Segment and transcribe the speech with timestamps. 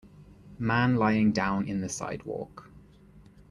[0.57, 2.71] Man lying down in the sidewalk.